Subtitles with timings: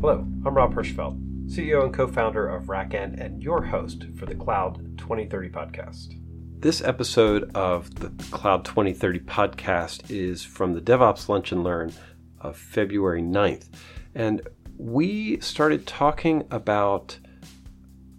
[0.00, 4.34] Hello, I'm Rob Hirschfeld, CEO and co founder of RackN and your host for the
[4.34, 6.18] Cloud 2030 podcast.
[6.58, 11.92] This episode of the Cloud 2030 podcast is from the DevOps Lunch and Learn
[12.40, 13.68] of February 9th.
[14.14, 14.40] And
[14.78, 17.18] we started talking about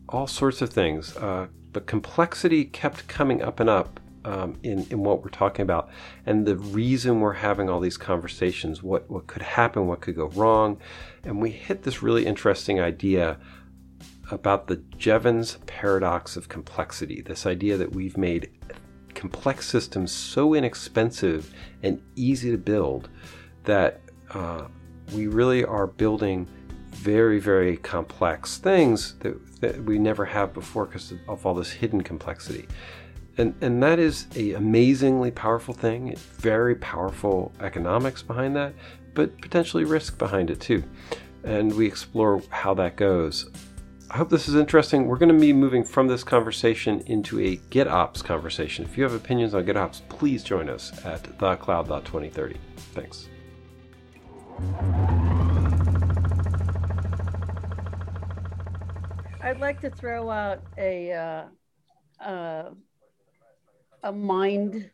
[0.08, 5.04] all sorts of things, uh, but complexity kept coming up and up um, in, in
[5.04, 5.90] what we're talking about
[6.26, 10.28] and the reason we're having all these conversations, what, what could happen, what could go
[10.30, 10.80] wrong.
[11.24, 13.40] And we hit this really interesting idea
[14.30, 18.50] about the Jevons paradox of complexity this idea that we've made
[19.14, 21.54] complex systems so inexpensive
[21.84, 23.10] and easy to build
[23.66, 24.02] that
[24.32, 24.68] uh,
[25.14, 26.48] we really are building
[26.92, 31.72] very, very complex things that, that we never have before because of, of all this
[31.72, 32.68] hidden complexity
[33.38, 38.74] and and that is a amazingly powerful thing very powerful economics behind that
[39.14, 40.84] but potentially risk behind it too.
[41.44, 43.50] And we explore how that goes.
[44.10, 45.08] I hope this is interesting.
[45.08, 48.84] We're going to be moving from this conversation into a gitops conversation.
[48.86, 52.58] If you have opinions on gitops please join us at thecloud.2030
[52.94, 53.28] thanks.
[59.44, 62.70] I'd like to throw out a uh, uh,
[64.04, 64.90] a mind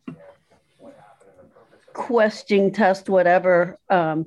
[1.93, 4.25] questing test, whatever, um,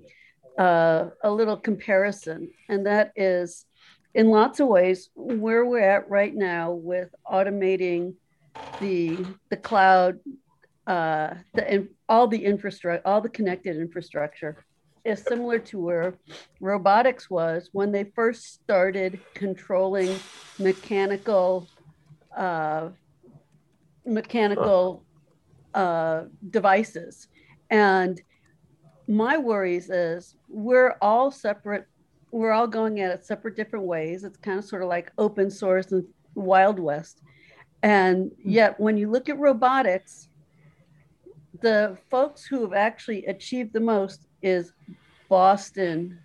[0.58, 2.50] uh, a little comparison.
[2.68, 3.64] And that is,
[4.14, 8.14] in lots of ways, where we're at right now with automating
[8.80, 10.18] the, the cloud,
[10.86, 14.56] uh, the, all the infrastructure, all the connected infrastructure
[15.04, 16.14] is similar to where
[16.60, 20.18] robotics was when they first started controlling
[20.58, 21.66] mechanical
[22.36, 22.88] uh,
[24.04, 25.04] mechanical
[25.74, 27.28] uh, devices.
[27.70, 28.20] And
[29.06, 31.86] my worries is we're all separate.
[32.32, 34.24] We're all going at it separate different ways.
[34.24, 37.22] It's kind of sort of like open source and Wild West.
[37.82, 40.28] And yet, when you look at robotics,
[41.60, 44.72] the folks who have actually achieved the most is
[45.28, 46.18] Boston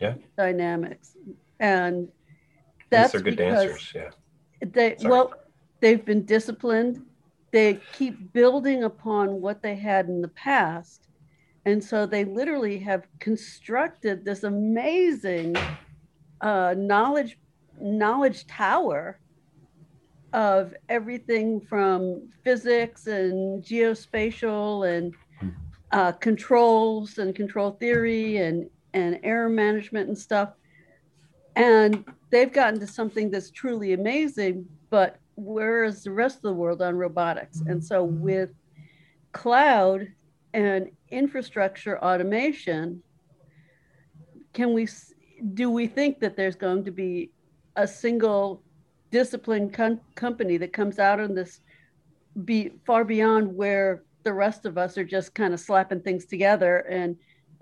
[0.00, 0.14] yeah.
[0.36, 1.16] Dynamics.
[1.60, 2.08] And
[2.90, 3.92] that's These are good because answers.
[3.94, 4.10] Yeah.
[4.60, 5.10] They, Sorry.
[5.10, 5.32] well,
[5.82, 7.04] they've been disciplined.
[7.52, 11.08] They keep building upon what they had in the past.
[11.66, 15.54] And so they literally have constructed this amazing
[16.40, 17.38] uh, knowledge
[17.80, 19.18] knowledge tower
[20.32, 25.14] of everything from physics and geospatial and
[25.90, 30.50] uh, controls and control theory and and error management and stuff.
[31.54, 36.52] And they've gotten to something that's truly amazing, but where is the rest of the
[36.52, 37.60] world on robotics?
[37.66, 38.50] And so with
[39.32, 40.06] cloud
[40.54, 43.02] and infrastructure automation,
[44.52, 44.88] can we
[45.54, 47.30] do we think that there's going to be
[47.74, 48.62] a single
[49.10, 51.60] disciplined com- company that comes out on this
[52.44, 56.78] be far beyond where the rest of us are just kind of slapping things together
[56.88, 57.16] and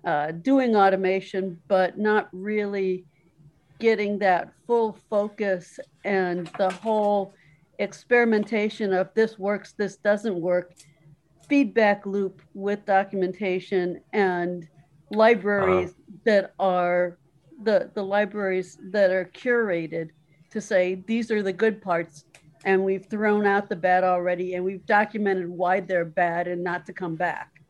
[0.05, 3.05] uh, doing automation, but not really
[3.79, 7.33] getting that full focus and the whole
[7.81, 10.75] experimentation of this works, this doesn't work,
[11.49, 14.69] feedback loop with documentation and
[15.11, 17.19] libraries uh, that are
[17.65, 20.11] the the libraries that are curated
[20.51, 22.25] to say these are the good parts
[22.65, 26.87] and we've thrown out the bad already and we've documented why they're bad and not
[26.87, 27.63] to come back.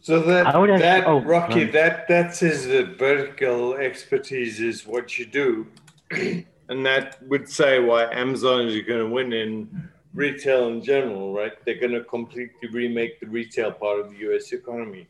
[0.00, 5.26] So that have, that oh, rocky that that's his uh, vertical expertise is what you
[5.26, 5.66] do
[6.68, 11.52] and that would say why amazon is going to win in retail in general right
[11.64, 15.06] they're going to completely remake the retail part of the us economy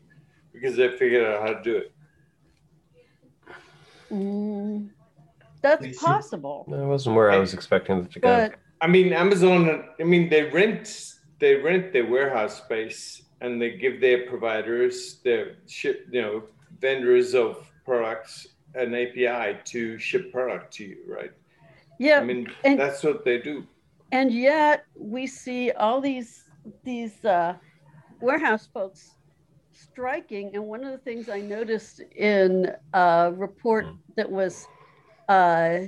[0.53, 1.91] because they figured out how to do it
[4.11, 4.89] mm,
[5.61, 8.49] that's possible That wasn't where I was expecting it to go.
[8.81, 9.83] I mean, Amazon.
[9.99, 15.55] I mean, they rent they rent their warehouse space and they give their providers, their
[15.67, 16.43] ship, you know,
[16.79, 21.31] vendors of products, an API to ship product to you, right?
[21.99, 23.67] Yeah I mean, and- that's what they do.
[24.11, 26.43] and yet we see all these
[26.83, 27.53] these uh,
[28.21, 29.11] warehouse folks
[29.71, 33.85] striking and one of the things i noticed in a report
[34.17, 34.67] that was
[35.29, 35.79] uh,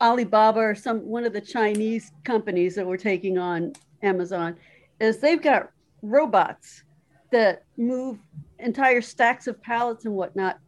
[0.00, 3.72] alibaba or some one of the chinese companies that were taking on
[4.02, 4.56] amazon
[5.00, 5.70] is they've got
[6.02, 6.84] robots
[7.30, 8.18] that move
[8.60, 10.58] entire stacks of pallets and whatnot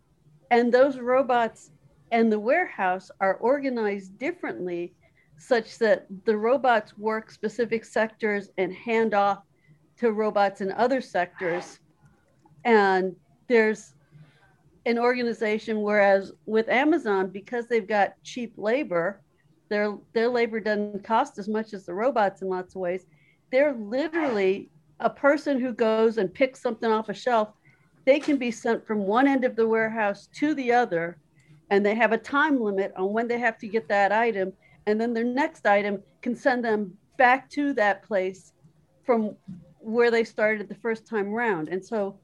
[0.50, 1.70] and those robots
[2.12, 4.94] and the warehouse are organized differently
[5.38, 9.42] such that the robots work specific sectors and hand off
[9.96, 11.80] to robots in other sectors.
[12.64, 13.14] And
[13.48, 13.94] there's
[14.86, 19.20] an organization whereas with Amazon because they've got cheap labor,
[19.68, 23.06] their their labor doesn't cost as much as the robots in lots of ways.
[23.52, 27.50] They're literally a person who goes and picks something off a shelf.
[28.04, 31.18] They can be sent from one end of the warehouse to the other
[31.70, 34.52] and they have a time limit on when they have to get that item
[34.86, 38.52] and then their next item can send them back to that place
[39.04, 39.36] from
[39.78, 41.68] where they started the first time round.
[41.68, 42.18] And so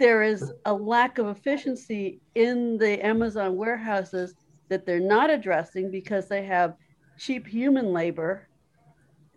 [0.00, 4.34] there is a lack of efficiency in the amazon warehouses
[4.70, 6.74] that they're not addressing because they have
[7.18, 8.48] cheap human labor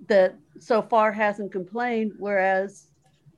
[0.08, 2.88] that so far hasn't complained whereas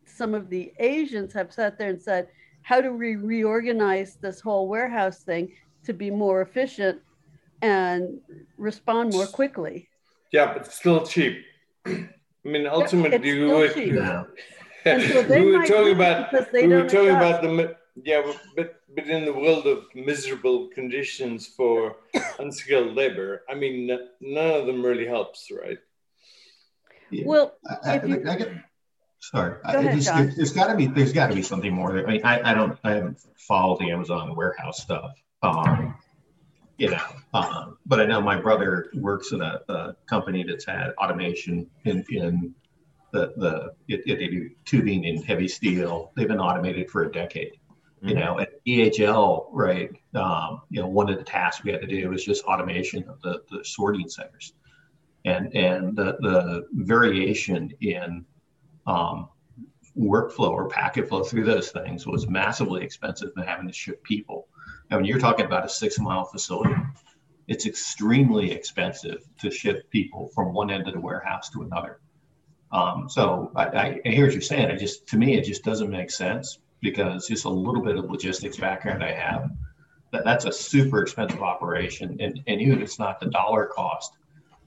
[0.05, 2.27] some of the asians have sat there and said
[2.61, 5.51] how do we reorganize this whole warehouse thing
[5.85, 7.01] to be more efficient
[7.61, 8.19] and
[8.57, 9.89] respond more quickly.
[10.31, 11.43] Yeah, but still cheap.
[11.85, 12.07] I
[12.43, 14.23] mean, ultimately, we were, Yeah.
[14.85, 18.21] so we were talking about we were talking about the yeah,
[18.55, 21.95] but but in the world of miserable conditions for
[22.39, 25.77] unskilled labor, I mean, none of them really helps, right?
[27.09, 27.23] Yeah.
[27.25, 28.51] Well, I, I, you, I get,
[29.19, 30.33] sorry, Go ahead, just, John.
[30.35, 31.97] there's got to be there's got to be something more.
[31.97, 35.11] I mean, I, I don't I haven't followed the Amazon warehouse stuff.
[35.45, 35.95] Um,
[36.77, 37.03] you know,
[37.33, 42.03] um, but I know my brother works in a, a company that's had automation in,
[42.09, 42.53] in
[43.13, 46.11] the, the it, it, they do tubing in heavy steel.
[46.15, 47.53] They've been automated for a decade.
[47.53, 48.09] Mm-hmm.
[48.09, 49.89] You know, at DHL, right?
[50.15, 53.21] Um, you know, one of the tasks we had to do was just automation of
[53.21, 54.53] the, the sorting centers,
[55.23, 58.25] and and the the variation in
[58.85, 59.29] um,
[59.97, 64.49] workflow or packet flow through those things was massively expensive than having to ship people.
[64.91, 66.75] I mean, you're talking about a six mile facility.
[67.47, 71.99] It's extremely expensive to ship people from one end of the warehouse to another.
[72.71, 74.71] Um, so I, I, I, hear what you're saying.
[74.71, 78.09] I just, to me, it just doesn't make sense because just a little bit of
[78.09, 79.51] logistics background I have,
[80.11, 82.17] that, that's a super expensive operation.
[82.19, 84.13] And, and even if it's not the dollar cost,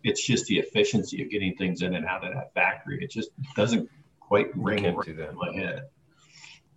[0.05, 3.03] it's just the efficiency of getting things in and out of that factory.
[3.03, 3.89] It just doesn't
[4.21, 5.89] quite ring in my head.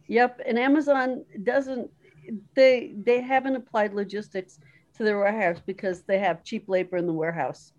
[0.08, 0.42] Yep.
[0.46, 1.90] And Amazon doesn't
[2.56, 4.60] they they haven't applied logistics
[4.98, 7.74] to their warehouse because they have cheap labor in the warehouse.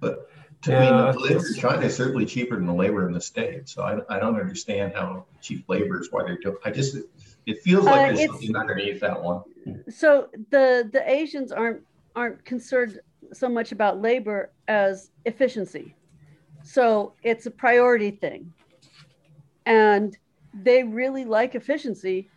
[0.00, 0.30] But
[0.62, 3.20] to yeah, me, the labor in China is certainly cheaper than the labor in the
[3.20, 3.72] States.
[3.72, 6.56] So I, I don't understand how cheap labor is why they're doing.
[6.64, 6.96] I just
[7.46, 9.42] it feels like uh, there's something underneath that one.
[9.88, 11.82] So the the Asians aren't
[12.16, 13.00] aren't concerned
[13.32, 15.94] so much about labor as efficiency.
[16.62, 18.52] So it's a priority thing,
[19.64, 20.16] and
[20.52, 22.28] they really like efficiency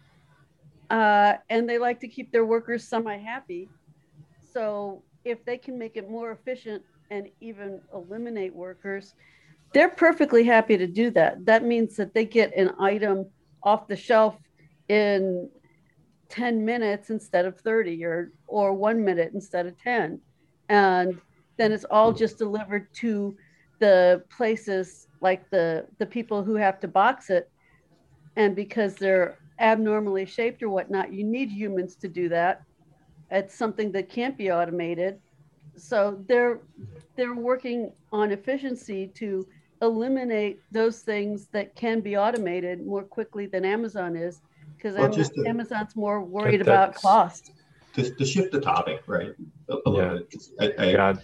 [0.93, 3.67] uh, and they like to keep their workers semi happy.
[4.53, 9.15] So if they can make it more efficient and even eliminate workers,
[9.73, 11.47] they're perfectly happy to do that.
[11.47, 13.25] That means that they get an item
[13.63, 14.35] off the shelf
[14.87, 15.49] in
[16.29, 20.19] 10 minutes instead of 30 or or 1 minute instead of 10
[20.69, 21.21] and
[21.57, 23.35] then it's all just delivered to
[23.79, 27.49] the places like the the people who have to box it
[28.35, 32.63] and because they're abnormally shaped or whatnot, you need humans to do that.
[33.31, 35.19] It's something that can't be automated.
[35.75, 36.59] So they're
[37.15, 39.47] they're working on efficiency to
[39.81, 44.41] eliminate those things that can be automated more quickly than Amazon is,
[44.75, 47.51] because well, Amazon, Amazon's more worried about cost.
[47.93, 49.33] To, to shift the topic, right?
[49.69, 50.19] A, a yeah.
[50.59, 51.15] I, I,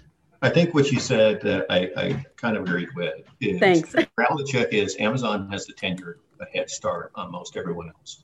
[0.43, 3.95] I, think what you said that I, I kind of agreed with is Thanks.
[4.17, 8.23] reality check is Amazon has the tenure a head start on most everyone else,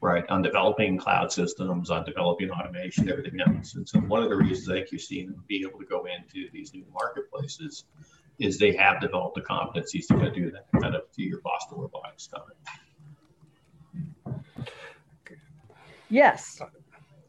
[0.00, 0.24] right?
[0.28, 3.74] On developing cloud systems, on developing automation, everything else.
[3.74, 6.06] And so one of the reasons I think you've seen them be able to go
[6.06, 7.84] into these new marketplaces
[8.38, 11.40] is they have developed the competencies to kind of do that, kind of do your
[11.42, 12.44] Boston robotics stuff.
[16.08, 16.60] Yes.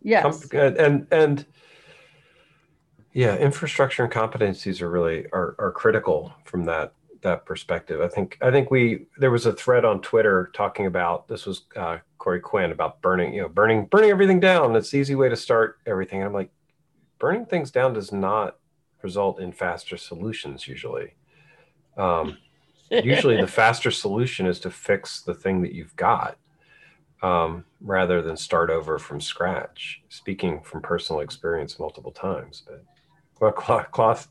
[0.01, 0.49] Yes.
[0.51, 1.45] And and
[3.13, 8.01] yeah, infrastructure and competencies are really are, are critical from that that perspective.
[8.01, 11.63] I think I think we there was a thread on Twitter talking about this was
[11.75, 14.75] uh, Corey Quinn about burning you know burning burning everything down.
[14.75, 16.19] It's the easy way to start everything.
[16.19, 16.51] And I'm like,
[17.19, 18.57] burning things down does not
[19.01, 21.13] result in faster solutions usually.
[21.97, 22.37] Um,
[22.89, 26.37] usually, the faster solution is to fix the thing that you've got.
[27.23, 30.01] Um, rather than start over from scratch.
[30.09, 32.83] Speaking from personal experience multiple times, but
[33.39, 34.27] well, cloth.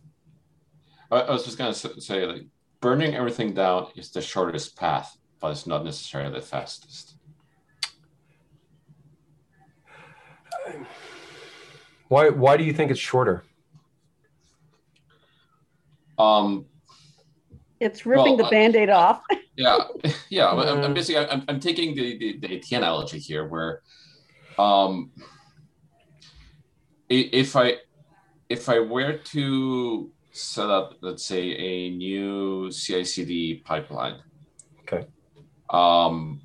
[1.12, 2.46] I was just gonna say, like,
[2.80, 7.14] burning everything down is the shortest path, but it's not necessarily the fastest.
[12.08, 13.44] Why why do you think it's shorter?
[16.18, 16.66] Um,
[17.78, 19.22] it's ripping well, the band-aid off.
[19.56, 19.78] yeah,
[20.28, 20.50] yeah.
[20.50, 23.80] I'm, I'm basically I'm, I'm taking the, the, the AT analogy here, where
[24.58, 25.12] Um,
[27.08, 27.76] if I
[28.48, 34.22] if I were to set up, let's say, a new CI/CD pipeline,
[34.82, 35.06] okay,
[35.70, 36.40] um,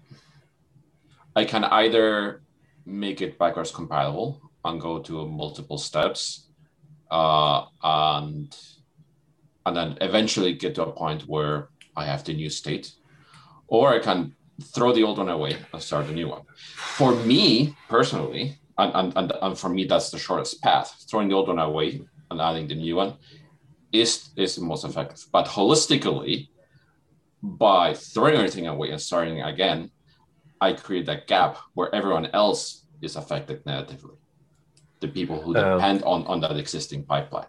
[1.36, 2.42] I can either
[2.86, 6.48] make it backwards compatible and go to multiple steps,
[7.12, 8.56] uh, and
[9.66, 12.94] and then eventually get to a point where I have the new state,
[13.68, 16.44] or I can throw the old one away and start a new one.
[16.76, 21.06] For me personally, and, and, and, for me, that's the shortest path.
[21.10, 23.16] Throwing the old one away and adding the new one
[24.02, 25.26] is, is the most effective.
[25.32, 26.50] But holistically,
[27.42, 29.92] by throwing everything away and starting again,
[30.62, 34.16] I create that gap where everyone else is affected negatively.
[35.00, 37.48] The people who um, depend on, on that existing pipeline.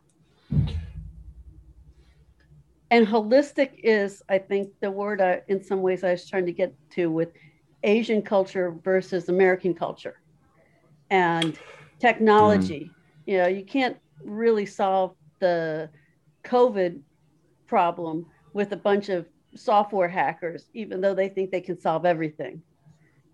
[2.90, 6.52] And holistic is, I think, the word I, in some ways I was trying to
[6.52, 7.32] get to with
[7.82, 10.20] Asian culture versus American culture
[11.10, 11.58] and
[11.98, 12.90] technology.
[12.90, 13.26] Mm.
[13.26, 15.88] You know, you can't really solve the
[16.46, 17.00] COVID
[17.66, 22.62] problem with a bunch of software hackers, even though they think they can solve everything.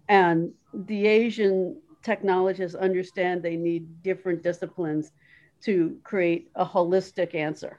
[0.08, 5.12] And the Asian technologists understand they need different disciplines
[5.62, 7.78] to create a holistic answer.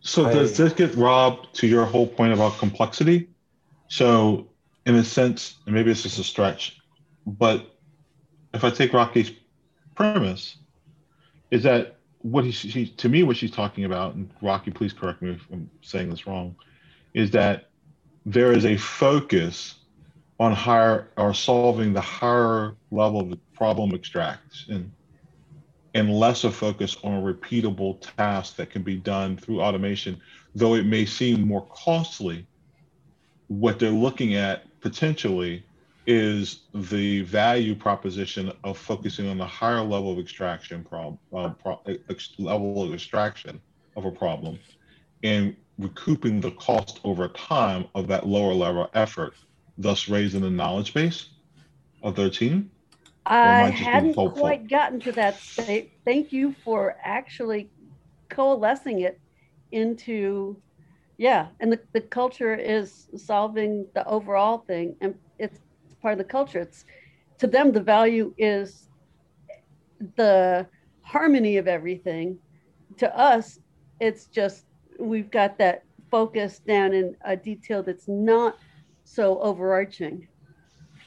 [0.00, 3.30] So I, does this get Rob to your whole point about complexity?
[3.88, 4.48] So
[4.86, 6.78] in a sense, and maybe it's just a stretch,
[7.26, 7.76] but
[8.52, 9.32] if I take Rocky's
[9.94, 10.56] premise,
[11.50, 15.22] is that what he, she, to me, what she's talking about, and Rocky, please correct
[15.22, 16.54] me if I'm saying this wrong,
[17.14, 17.70] is that
[18.26, 19.76] there is a focus
[20.38, 24.92] on higher or solving the higher level of problem extraction
[25.94, 30.20] and less a focus on a repeatable task that can be done through automation,
[30.54, 32.46] though it may seem more costly.
[33.48, 35.64] What they're looking at potentially
[36.10, 41.80] is the value proposition of focusing on the higher level of extraction problem, uh, pro-
[42.10, 43.60] ex- level of extraction
[43.96, 44.58] of a problem,
[45.22, 49.34] and recouping the cost over time of that lower level effort,
[49.78, 51.28] thus raising the knowledge base
[52.02, 52.72] of their team.
[53.24, 55.92] I hadn't quite gotten to that state.
[56.04, 57.70] Thank you for actually
[58.30, 59.20] coalescing it
[59.70, 60.60] into
[61.18, 65.60] yeah and the, the culture is solving the overall thing and it's
[66.00, 66.60] part of the culture.
[66.60, 66.84] It's
[67.38, 68.88] to them the value is
[70.16, 70.66] the
[71.02, 72.38] harmony of everything.
[72.98, 73.58] To us
[74.00, 74.64] it's just
[74.98, 78.58] we've got that focus down in a detail that's not
[79.04, 80.26] so overarching.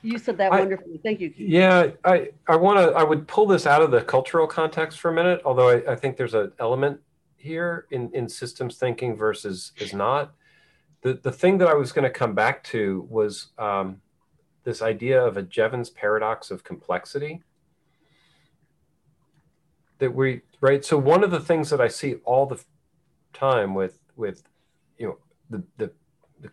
[0.02, 1.00] You said that I, wonderfully.
[1.04, 1.34] Thank you.
[1.38, 5.12] Yeah i i want to i would pull this out of the cultural context for
[5.12, 7.00] a minute although i, I think there's an element
[7.44, 10.34] here in, in systems thinking versus is not.
[11.02, 14.02] The, the thing that I was going to come back to was um,
[14.64, 17.42] this idea of a Jevons paradox of complexity.
[20.00, 20.84] That we right.
[20.84, 22.64] So one of the things that I see all the
[23.34, 24.44] time with with
[24.98, 25.18] you know
[25.50, 25.92] the the,
[26.42, 26.52] the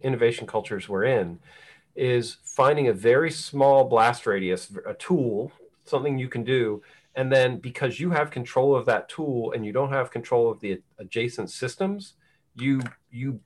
[0.00, 1.38] innovation cultures we're in
[1.94, 5.52] is finding a very small blast radius, a tool,
[5.84, 6.82] something you can do
[7.18, 10.60] and then because you have control of that tool and you don't have control of
[10.60, 12.14] the adjacent systems
[12.54, 13.40] you you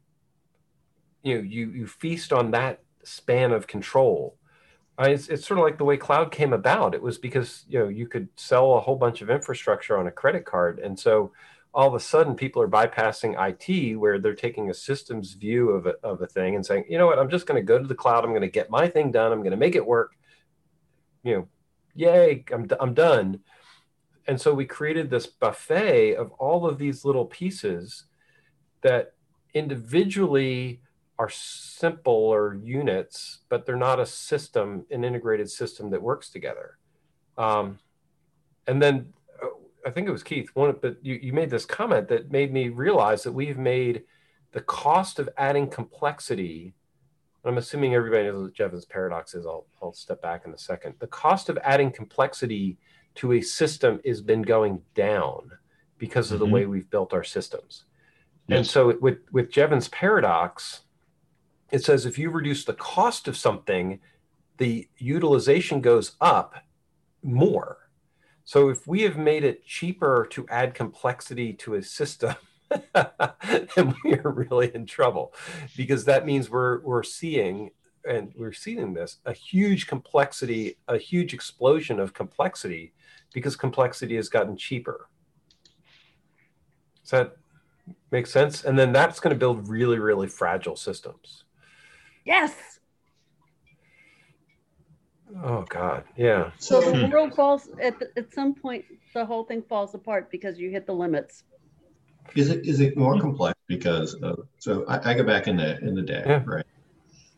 [1.23, 4.37] you know you you feast on that span of control
[4.99, 7.79] I it's, it's sort of like the way cloud came about it was because you
[7.79, 11.33] know you could sell a whole bunch of infrastructure on a credit card and so
[11.75, 15.87] all of a sudden people are bypassing IT where they're taking a systems view of
[15.87, 17.89] a, of a thing and saying, you know what, I'm just going to go to
[17.89, 18.25] the cloud.
[18.25, 19.33] I'm going to get my thing done.
[19.33, 20.13] I'm going to make it work.
[21.23, 21.49] You know,
[21.95, 23.41] yay, I'm, I'm done
[24.27, 28.05] and so we created this buffet of all of these little pieces
[28.83, 29.15] that
[29.55, 30.81] individually
[31.23, 36.79] are simple or units, but they're not a system, an integrated system that works together.
[37.39, 37.79] Um,
[38.67, 39.47] and then uh,
[39.87, 42.71] I think it was Keith, one, but you, you made this comment that made me
[42.71, 44.03] realize that we've made
[44.51, 46.75] the cost of adding complexity.
[47.45, 49.47] I'm assuming everybody knows what Jevons paradox is.
[49.47, 50.95] I'll, I'll step back in a second.
[50.99, 52.79] The cost of adding complexity
[53.17, 55.53] to a system has been going down
[55.99, 56.55] because of the mm-hmm.
[56.55, 57.85] way we've built our systems.
[58.49, 58.57] Yes.
[58.57, 60.83] And so with with Jevons paradox,
[61.73, 63.99] it says if you reduce the cost of something,
[64.59, 66.55] the utilization goes up
[67.23, 67.79] more.
[68.45, 72.35] So if we have made it cheaper to add complexity to a system,
[72.95, 75.35] then we are really in trouble
[75.77, 77.71] because that means we're we're seeing
[78.07, 82.93] and we're seeing this a huge complexity, a huge explosion of complexity
[83.33, 85.09] because complexity has gotten cheaper.
[87.03, 87.37] Does that
[88.11, 88.65] make sense?
[88.65, 91.42] And then that's going to build really, really fragile systems.
[92.25, 92.55] Yes.
[95.43, 96.51] Oh God, yeah.
[96.59, 97.13] So the hmm.
[97.13, 98.85] world falls at the, at some point.
[99.15, 101.45] The whole thing falls apart because you hit the limits.
[102.35, 105.79] Is it is it more complex because of, so I, I, go back in the
[105.81, 106.43] in the day, yeah.
[106.47, 106.67] right?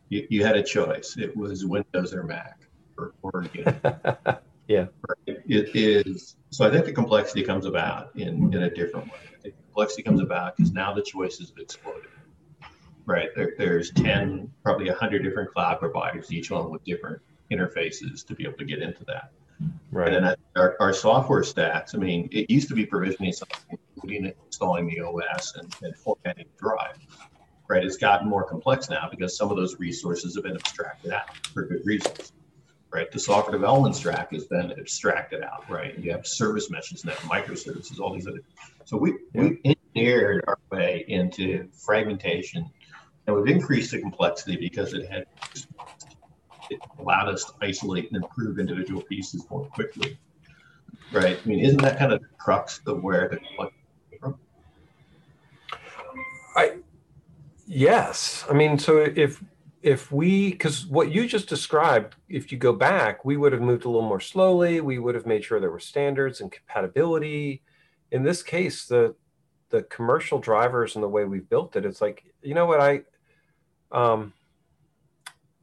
[0.09, 1.17] You, you had a choice.
[1.17, 2.59] It was Windows or Mac
[2.99, 3.81] or, or you know,
[4.69, 4.87] yeah.
[5.27, 6.67] It is so.
[6.67, 9.19] I think the complexity comes about in in a different way.
[9.39, 12.11] I think complexity comes about because now the choices have exploded.
[13.07, 17.21] Right there, there's ten, probably hundred different cloud providers, each one with different
[17.53, 19.31] interfaces to be able to get into that.
[19.91, 20.13] Right.
[20.13, 24.33] And then our, our software stacks, I mean, it used to be provisioning something, including
[24.47, 26.97] installing the OS and, and formatting drive.
[27.69, 27.85] Right.
[27.85, 31.63] It's gotten more complex now because some of those resources have been abstracted out for
[31.65, 32.33] good reasons.
[32.93, 33.11] Right.
[33.11, 35.69] The software development stack has been abstracted out.
[35.69, 35.99] Right.
[35.99, 38.41] You have service meshes now, microservices, all these other.
[38.85, 39.43] So we, yeah.
[39.43, 39.61] we
[39.95, 42.71] engineered our way into fragmentation
[43.27, 45.27] and we've increased the complexity because it had
[46.71, 50.19] it allowed us to isolate and improve individual pieces more quickly.
[51.13, 51.39] Right.
[51.43, 54.39] I mean, isn't that kind of the crux of where the complexity came from?
[56.57, 56.79] I
[57.67, 58.45] yes.
[58.49, 59.43] I mean, so if
[59.83, 63.85] if we because what you just described, if you go back, we would have moved
[63.85, 64.81] a little more slowly.
[64.81, 67.63] We would have made sure there were standards and compatibility.
[68.11, 69.15] In this case, the
[69.69, 73.03] the commercial drivers and the way we've built it, it's like you know what I
[73.93, 74.33] um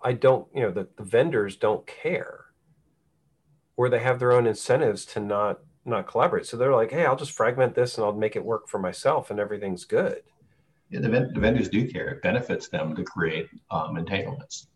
[0.04, 2.46] I don't, you know, the, the vendors don't care
[3.78, 6.46] or they have their own incentives to not not collaborate.
[6.46, 9.32] So they're like, hey, I'll just fragment this and I'll make it work for myself
[9.32, 10.22] and everything's good.
[10.92, 12.10] Yeah, the, the vendors do care.
[12.10, 14.68] It benefits them to create um, entanglements.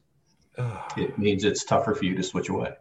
[0.98, 2.74] it means it's tougher for you to switch away.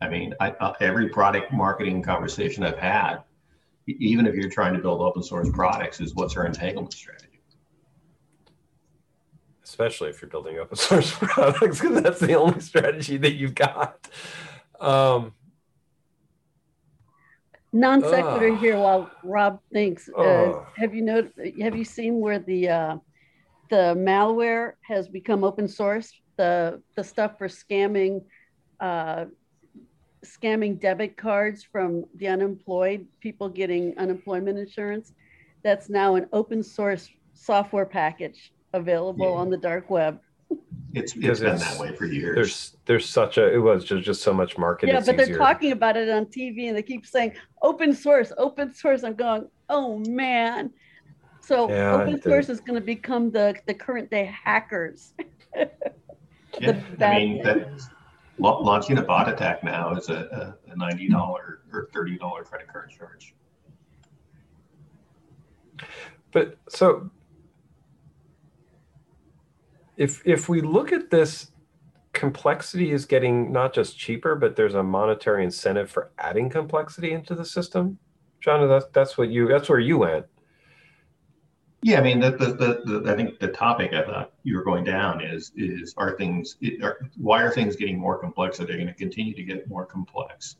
[0.00, 3.18] I mean, I, uh, every product marketing conversation I've had,
[3.86, 7.25] even if you're trying to build open source products, is what's our entanglement strategy?
[9.66, 14.08] Especially if you're building open source products, because that's the only strategy that you've got.
[14.80, 15.32] Um,
[17.72, 20.08] Non sequitur uh, here while Rob thinks.
[20.16, 21.34] Uh, uh, have you noticed?
[21.60, 22.96] Have you seen where the uh,
[23.68, 26.10] the malware has become open source?
[26.36, 28.22] The the stuff for scamming
[28.80, 29.26] uh,
[30.24, 35.12] scamming debit cards from the unemployed people getting unemployment insurance.
[35.62, 39.40] That's now an open source software package available yeah.
[39.40, 40.20] on the dark web.
[40.94, 42.34] It's, it's been that way for years.
[42.34, 44.94] There's there's such a it was just just so much marketing.
[44.94, 48.72] Yeah, but they're talking about it on TV and they keep saying open source, open
[48.72, 49.04] source.
[49.04, 50.72] I'm going, oh man.
[51.40, 55.12] So yeah, open source is going to become the the current day hackers.
[55.54, 57.68] yeah, I mean that
[58.38, 62.90] launching a bot attack now is a, a ninety dollar or thirty dollar credit card
[62.90, 63.34] charge.
[66.32, 67.10] But so
[69.96, 71.50] if if we look at this
[72.12, 77.34] complexity is getting not just cheaper but there's a monetary incentive for adding complexity into
[77.34, 77.98] the system.
[78.40, 80.26] John that's that's what you that's where you went.
[81.82, 84.64] Yeah i mean the, the, the, the i think the topic i thought you were
[84.64, 88.60] going down is is are things are, why are things getting more complex?
[88.60, 90.56] Are they going to continue to get more complex?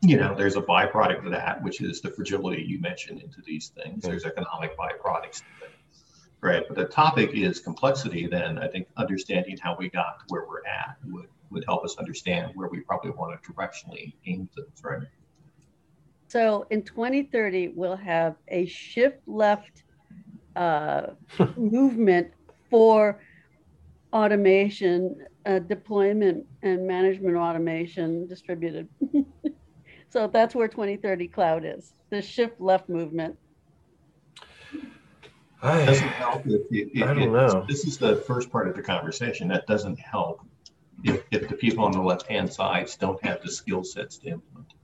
[0.00, 3.68] You know there's a byproduct of that which is the fragility you mentioned into these
[3.68, 4.02] things.
[4.02, 4.10] Mm-hmm.
[4.10, 5.42] There's economic byproducts
[6.40, 6.62] right?
[6.66, 10.64] But the topic is complexity, then I think understanding how we got to where we're
[10.66, 15.02] at would, would help us understand where we probably want to directionally aim things, right?
[16.28, 19.82] So in 2030, we'll have a shift left
[20.54, 21.08] uh,
[21.56, 22.32] movement
[22.70, 23.20] for
[24.12, 28.88] automation, uh, deployment, and management automation distributed.
[30.10, 33.36] so that's where 2030 cloud is the shift left movement.
[35.62, 37.64] I, doesn't help if, if, I don't if, know.
[37.68, 39.48] This is the first part of the conversation.
[39.48, 40.40] That doesn't help
[41.02, 44.28] if, if the people on the left hand sides don't have the skill sets to
[44.28, 44.74] implement.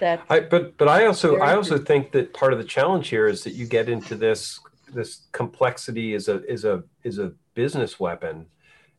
[0.00, 3.26] That I, but but I also I also think that part of the challenge here
[3.26, 4.60] is that you get into this
[4.92, 8.46] this complexity is a is a is a business weapon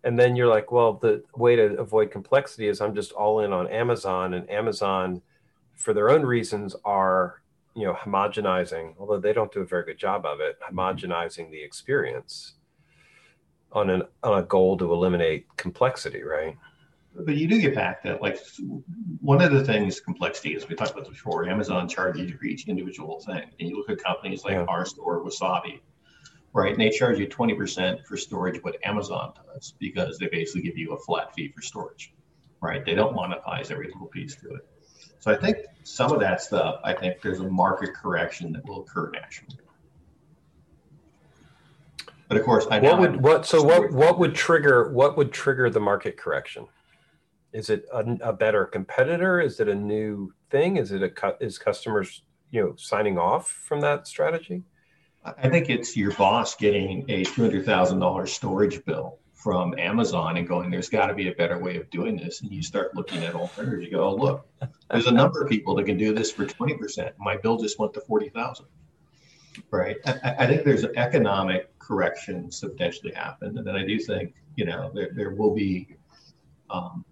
[0.03, 3.53] and then you're like well the way to avoid complexity is i'm just all in
[3.53, 5.21] on amazon and amazon
[5.75, 7.41] for their own reasons are
[7.77, 10.77] you know homogenizing although they don't do a very good job of it mm-hmm.
[10.77, 12.55] homogenizing the experience
[13.71, 16.57] on an on a goal to eliminate complexity right?
[17.19, 18.39] But you do get back that like
[19.21, 22.45] one of the things complexity is we talked about this before amazon charges you for
[22.45, 23.43] each individual thing.
[23.59, 24.65] And you look at companies like yeah.
[24.67, 25.79] our store wasabi
[26.53, 26.71] right?
[26.71, 30.93] And they charge you 20% for storage what amazon does because they basically give you
[30.93, 32.13] a flat fee for storage
[32.61, 32.83] right?
[32.83, 34.67] They don't monetize every little piece to it
[35.19, 38.81] so I think some of that stuff, I think there's a market correction that will
[38.81, 39.57] occur naturally.
[42.27, 45.69] But of course, I what would what so what what would trigger what would trigger
[45.69, 46.67] the market correction?
[47.53, 49.39] is it a, a, better competitor?
[49.39, 50.77] Is it a new thing?
[50.77, 51.37] Is it a cut?
[51.39, 54.63] Is customers you know signing off from that strategy?
[55.23, 60.35] I think it's your boss getting a two hundred thousand dollars storage bill from Amazon
[60.35, 62.93] and going, "There's got to be a better way of doing this." And you start
[62.95, 63.85] looking at alternatives.
[63.85, 64.45] You go, oh, "Look,
[64.91, 67.15] there's a number of people that can do this for twenty percent.
[67.17, 68.65] My bill just went to forty thousand.
[69.71, 69.95] Right.
[70.05, 74.65] I, I think there's economic corrections that potentially happen, and then I do think you
[74.65, 75.95] know there, there will be
[76.69, 77.05] um,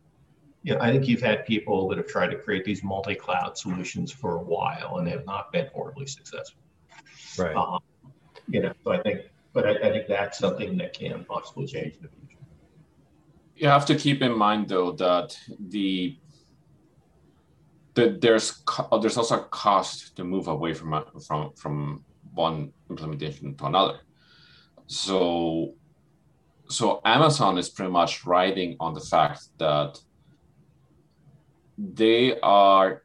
[0.64, 4.12] you know, I think you've had people that have tried to create these multi-cloud solutions
[4.12, 6.60] for a while and they have not been horribly successful.
[7.38, 7.56] Right.
[7.56, 7.80] Um,
[8.50, 9.22] you know, so I think,
[9.54, 12.25] but I, I, think that's something that can possibly change in the future.
[13.56, 16.18] You have to keep in mind though that the
[17.94, 23.56] that there's uh, there's also a cost to move away from from from one implementation
[23.56, 24.00] to another.
[24.88, 25.74] So
[26.68, 30.00] so Amazon is pretty much riding on the fact that
[31.78, 33.04] they are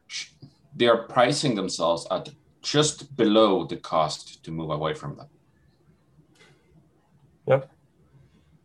[0.75, 2.29] they are pricing themselves at
[2.61, 5.27] just below the cost to move away from them.
[7.47, 7.71] Yep.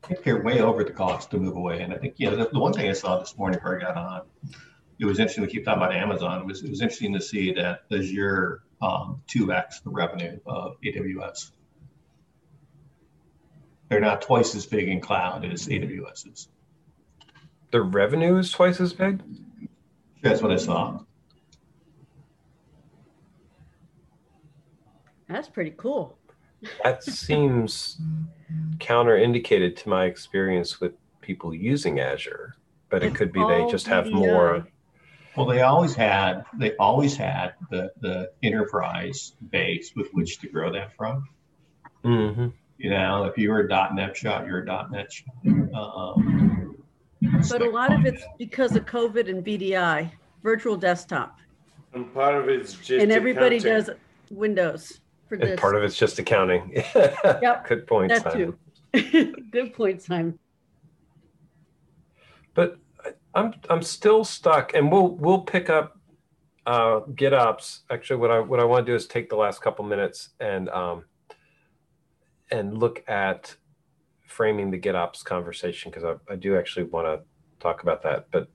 [0.06, 1.82] I think they're way over the cost to move away.
[1.82, 3.96] And I think, yeah, the, the one thing I saw this morning before I got
[3.96, 4.22] on,
[5.00, 5.42] it was interesting.
[5.42, 6.42] We keep talking about Amazon.
[6.42, 11.50] It was, it was interesting to see that Azure um, 2x the revenue of AWS.
[13.88, 16.48] They're not twice as big in cloud as AWS is.
[17.72, 19.24] The revenue is twice as big?
[20.22, 21.00] That's what I saw.
[25.28, 26.16] That's pretty cool.
[26.84, 28.00] That seems
[28.78, 32.56] counter-indicated to my experience with people using Azure,
[32.88, 34.66] but it could be they just have more.
[35.36, 40.72] Well, they always had they always had the the enterprise base with which to grow
[40.72, 41.28] that from.
[42.04, 42.48] Mm-hmm.
[42.78, 45.34] You know, if you were a .NET shop, you're a .NET shop.
[45.74, 46.76] Um,
[47.48, 50.10] but a lot of it's because of COVID and VDI,
[50.42, 51.38] virtual desktop.
[51.92, 53.86] And part of it's just and everybody accounting.
[53.86, 53.90] does
[54.30, 55.50] Windows for this.
[55.50, 56.72] And part of it's just accounting.
[56.94, 57.66] yep.
[57.66, 58.10] Good point.
[58.10, 58.56] That too.
[59.50, 60.38] Good point, Simon.
[62.54, 62.78] But
[63.34, 65.98] I'm I'm still stuck, and we'll we'll pick up
[66.66, 67.80] uh, GitOps.
[67.90, 70.68] Actually, what I what I want to do is take the last couple minutes and
[70.70, 71.04] um,
[72.50, 73.54] and look at
[74.26, 77.20] framing the GitOps conversation because I, I do actually want to
[77.60, 78.26] talk about that.
[78.30, 78.48] But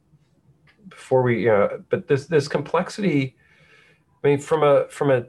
[0.90, 3.36] before we, you know, but this this complexity,
[4.24, 5.26] I mean, from a from a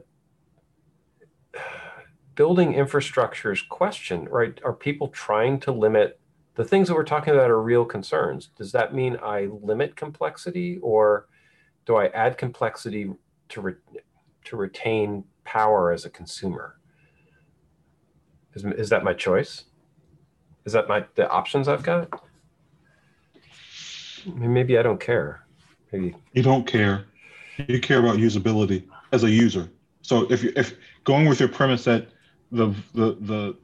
[2.35, 4.59] building infrastructures question, right?
[4.63, 6.19] Are people trying to limit
[6.55, 8.49] the things that we're talking about are real concerns?
[8.57, 11.27] Does that mean I limit complexity, or
[11.85, 13.11] do I add complexity
[13.49, 13.73] to re,
[14.45, 16.77] to retain power as a consumer?
[18.53, 19.65] Is, is that my choice?
[20.65, 22.09] Is that my the options I've got?
[24.25, 25.45] I mean, maybe I don't care.
[25.91, 27.05] Maybe you don't care.
[27.67, 29.69] You care about usability as a user.
[30.01, 32.07] So if you if going with your premise that
[32.53, 33.57] the the the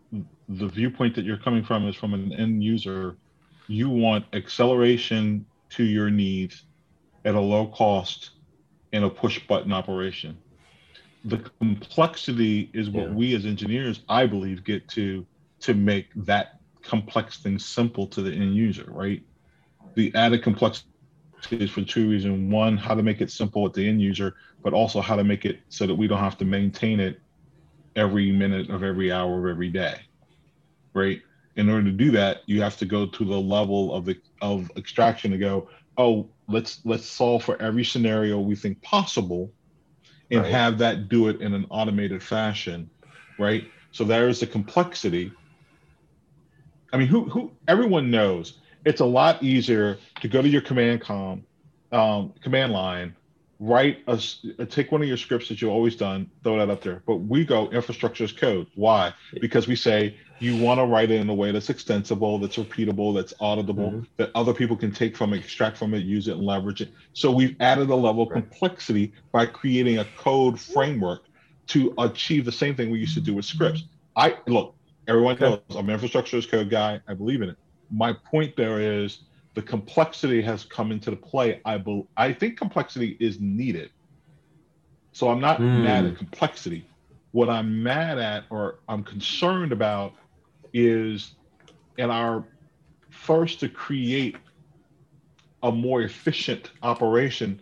[0.49, 3.15] the viewpoint that you're coming from is from an end user,
[3.67, 6.63] you want acceleration to your needs
[7.23, 8.31] at a low cost
[8.91, 10.35] in a push button operation.
[11.25, 13.13] The complexity is what yeah.
[13.13, 15.25] we as engineers, I believe, get to
[15.61, 19.21] to make that complex thing simple to the end user, right?
[19.93, 20.87] The added complexity
[21.51, 22.51] is for two reasons.
[22.51, 25.45] One, how to make it simple at the end user, but also how to make
[25.45, 27.21] it so that we don't have to maintain it
[27.99, 29.95] every minute of every hour of every day,
[30.93, 31.21] right?
[31.55, 34.71] In order to do that, you have to go to the level of the of
[34.77, 39.51] extraction to go, oh, let's let's solve for every scenario we think possible,
[40.31, 40.51] and right.
[40.51, 42.89] have that do it in an automated fashion,
[43.37, 43.65] right?
[43.91, 45.31] So there is the complexity
[46.91, 51.01] I mean, who who everyone knows it's a lot easier to go to your command
[51.01, 51.43] com,
[51.91, 53.15] um, command line,
[53.59, 57.03] write a take one of your scripts that you've always done, throw that up there.
[57.05, 58.67] But we go infrastructure as code.
[58.75, 59.13] Why?
[59.41, 63.13] Because we say you want to write it in a way that's extensible, that's repeatable,
[63.13, 64.03] that's auditable, mm-hmm.
[64.17, 66.93] that other people can take from it, extract from it, use it, and leverage it.
[67.13, 68.41] So we've added a level of right.
[68.41, 71.23] complexity by creating a code framework
[71.67, 73.83] to achieve the same thing we used to do with scripts.
[74.15, 74.75] I look,
[75.09, 77.01] Everyone knows I'm an infrastructure as code guy.
[77.07, 77.57] I believe in it.
[77.89, 79.21] My point there is
[79.53, 81.61] the complexity has come into the play.
[81.65, 83.89] I be, I think complexity is needed.
[85.11, 85.83] So I'm not mm.
[85.83, 86.85] mad at complexity.
[87.31, 90.13] What I'm mad at or I'm concerned about
[90.73, 91.35] is
[91.97, 92.45] in our
[93.09, 94.37] first to create
[95.63, 97.61] a more efficient operation,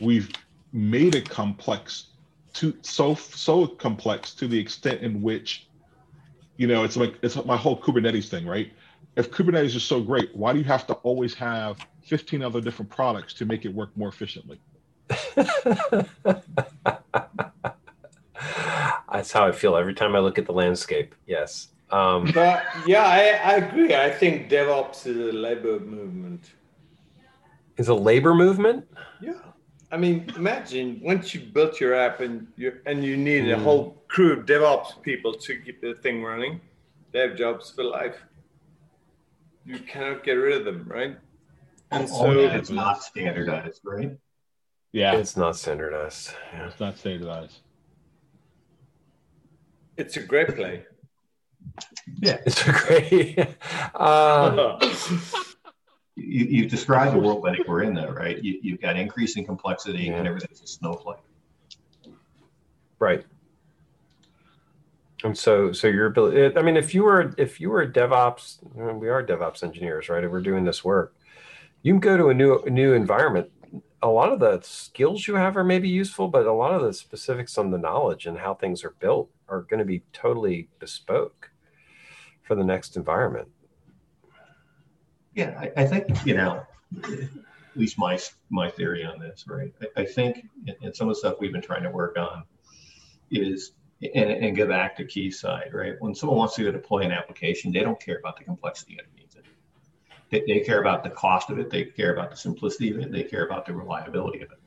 [0.00, 0.30] we've
[0.72, 2.08] made it complex
[2.54, 5.68] to so so complex to the extent in which
[6.58, 8.70] you know, it's like it's my whole Kubernetes thing, right?
[9.18, 12.90] If Kubernetes is so great, why do you have to always have 15 other different
[12.90, 14.58] products to make it work more efficiently.
[19.12, 21.14] That's how I feel every time I look at the landscape.
[21.26, 21.68] Yes.
[21.90, 23.94] Um, but yeah, I, I agree.
[23.94, 26.52] I think DevOps is a labor movement.
[27.76, 28.86] Is a labor movement?
[29.20, 29.32] Yeah.
[29.90, 33.54] I mean, imagine once you built your app and you and you need mm.
[33.54, 36.60] a whole crew of DevOps people to keep the thing running.
[37.12, 38.16] They have jobs for life.
[39.68, 41.18] You cannot get rid of them, right?
[41.90, 44.16] And oh, so it's not standardized, right?
[44.92, 46.32] Yeah, it's not standardized.
[46.54, 46.68] Yeah.
[46.68, 47.58] It's not standardized.
[49.98, 50.86] It's a great play.
[52.18, 53.56] Yeah, it's a great.
[53.94, 54.78] uh,
[56.16, 58.42] you, you described the world that we're in, though, right?
[58.42, 60.14] You, you've got increasing complexity yeah.
[60.14, 61.18] and everything's a snowflake.
[62.98, 63.26] Right.
[65.24, 66.56] And so, so your ability.
[66.56, 68.58] I mean, if you were if you were a DevOps,
[69.00, 70.22] we are DevOps engineers, right?
[70.22, 71.16] If we're doing this work,
[71.82, 73.50] you can go to a new new environment.
[74.00, 76.92] A lot of the skills you have are maybe useful, but a lot of the
[76.92, 81.50] specifics on the knowledge and how things are built are going to be totally bespoke
[82.42, 83.48] for the next environment.
[85.34, 86.64] Yeah, I, I think you know,
[87.04, 87.28] at
[87.74, 89.72] least my my theory on this, right?
[89.82, 90.46] I, I think,
[90.80, 92.44] and some of the stuff we've been trying to work on
[93.32, 95.94] is and, and get back to Keith's-side, right?
[95.98, 99.44] When someone wants to deploy an application, they don't care about the complexity underneath it.
[100.30, 101.70] They, they care about the cost of it.
[101.70, 103.10] They care about the simplicity of it.
[103.10, 104.58] They care about the reliability of it,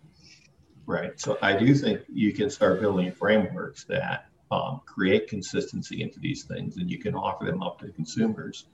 [0.86, 1.20] right?
[1.20, 6.44] So I do think you can start building frameworks that um, create consistency into these
[6.44, 8.65] things, and you can offer them up to consumers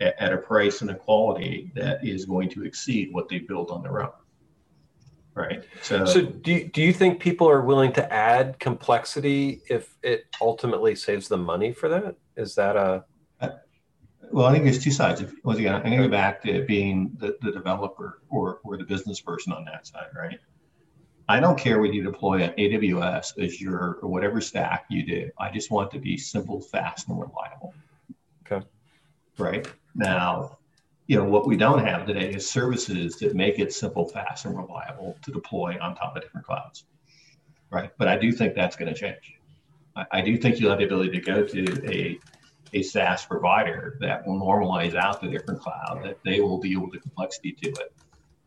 [0.00, 3.70] at, at a price and a quality that is going to exceed what they build
[3.70, 4.12] on their own
[5.38, 5.64] right?
[5.82, 10.26] So, so do you, do you think people are willing to add complexity if it
[10.40, 12.16] ultimately saves them money for that?
[12.36, 13.04] Is that a
[13.40, 13.48] uh,
[14.30, 15.20] well, I think there's two sides.
[15.20, 18.76] If, once again, I'm going to go back to being the, the developer or, or
[18.76, 20.38] the business person on that side, right?
[21.28, 25.30] I don't care whether you deploy on AWS, Azure, or whatever stack you do.
[25.38, 27.74] I just want to be simple, fast, and reliable.
[28.46, 28.66] Okay.
[29.36, 29.66] Right.
[29.94, 30.57] Now,
[31.08, 34.56] you know what we don't have today is services that make it simple fast and
[34.56, 36.84] reliable to deploy on top of different clouds.
[37.70, 37.90] Right?
[37.98, 39.34] But i do think that's going to change.
[39.96, 42.18] I, I, do think you'll have the ability to go to a
[42.74, 46.92] a SaaS provider that will normalize out the different cloud that they will deal with
[46.92, 47.94] the complexity to it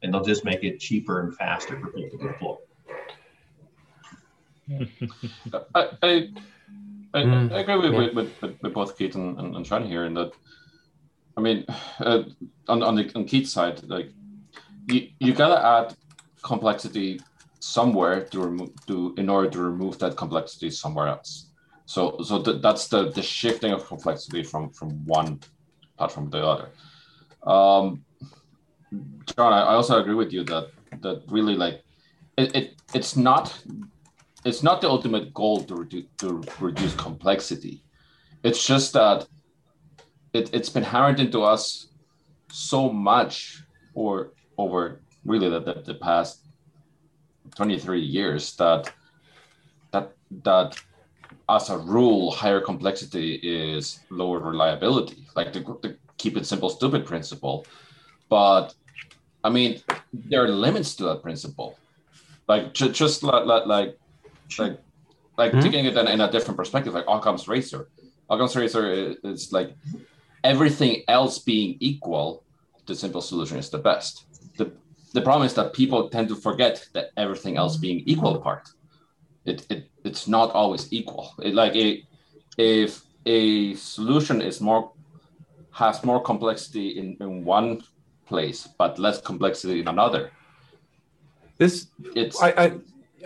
[0.03, 2.55] and they'll just make it cheaper and faster for people to deploy.
[5.75, 6.29] I, I,
[7.13, 7.99] I, mm, I agree with, yeah.
[8.13, 10.31] with, with, with, both Keith and, and, and Sean here in that
[11.37, 11.65] I mean,
[11.99, 12.23] uh,
[12.67, 14.11] on on the on Keith's side, like
[14.87, 15.95] you you gotta add
[16.41, 17.19] complexity
[17.59, 21.51] somewhere to remove to in order to remove that complexity somewhere else.
[21.85, 25.39] So so th- that's the the shifting of complexity from from one
[25.97, 26.69] platform to the other.
[27.45, 28.03] Um,
[29.25, 30.67] John, I, I also agree with you that
[31.01, 31.83] that really like
[32.37, 33.57] it, it it's not
[34.43, 35.85] it's not the ultimate goal to
[36.17, 37.83] to reduce complexity.
[38.43, 39.27] It's just that
[40.33, 41.87] it, it's been hammered into us
[42.49, 43.63] so much
[43.93, 46.41] or over really the, the, the past
[47.55, 48.91] 23 years that
[49.91, 50.13] that
[50.43, 50.81] that
[51.49, 55.25] as a rule higher complexity is lower reliability.
[55.35, 57.65] Like the, the keep it simple stupid principle.
[58.29, 58.73] But
[59.43, 59.81] i mean
[60.13, 61.77] there are limits to that principle.
[62.47, 63.97] Like ju- just like like like
[64.59, 64.79] like,
[65.37, 65.61] like mm-hmm.
[65.61, 67.89] taking it in, in, a different perspective like occam's razor.
[68.29, 69.75] Occam's razor is, is like
[70.43, 72.43] everything else being equal,
[72.85, 74.25] the simple solution is the best.
[74.57, 74.71] The,
[75.13, 78.69] the problem is that people tend to forget that everything else being equal part.
[79.45, 81.33] It, it it's not always equal.
[81.41, 82.03] It, like a,
[82.57, 84.91] if a solution is more
[85.71, 87.81] has more complexity in, in one
[88.25, 90.31] place but less complexity in another.
[91.57, 92.65] This it's I, I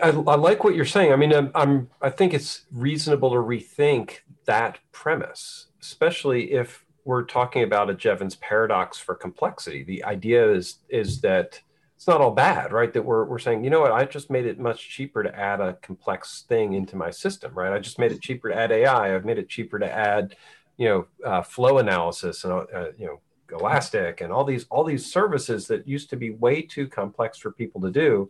[0.02, 1.12] I, I like what you're saying.
[1.12, 7.22] I mean, I'm, I'm I think it's reasonable to rethink that premise, especially if we're
[7.22, 9.84] talking about a Jevons paradox for complexity.
[9.84, 11.60] The idea is is that
[11.94, 12.92] it's not all bad, right?
[12.92, 15.60] That we're, we're saying, you know what, I just made it much cheaper to add
[15.60, 17.72] a complex thing into my system, right?
[17.72, 19.14] I just made it cheaper to add AI.
[19.14, 20.36] I've made it cheaper to add,
[20.76, 25.10] you know, uh, flow analysis and, uh, you know, Elastic and all these, all these
[25.10, 28.28] services that used to be way too complex for people to do.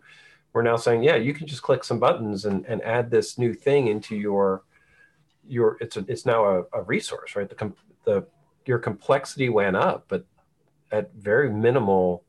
[0.52, 3.52] We're now saying, yeah, you can just click some buttons and, and add this new
[3.54, 4.62] thing into your,
[5.48, 7.48] your, it's a, it's now a, a resource, right?
[7.48, 7.72] The,
[8.04, 8.26] the
[8.66, 10.24] your complexity went up, but
[10.90, 12.24] at very minimal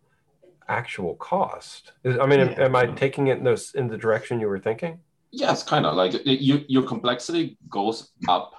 [0.68, 1.94] actual cost.
[2.06, 2.52] I mean, yeah.
[2.52, 5.00] am, am, I taking it in those in the direction you were thinking?
[5.32, 8.54] Yes, kind of like you, your complexity goes up,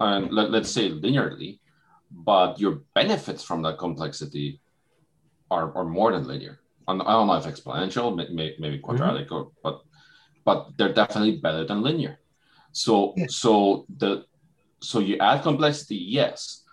[0.00, 1.60] and let, let's say linearly,
[2.10, 4.60] but your benefits from that complexity
[5.50, 6.60] are, are more than linear.
[6.86, 9.34] And I don't know if exponential, maybe, maybe quadratic, mm-hmm.
[9.34, 9.82] or, but
[10.44, 12.18] but they're definitely better than linear.
[12.72, 13.26] So yeah.
[13.28, 14.24] so the
[14.80, 16.64] so you add complexity, yes,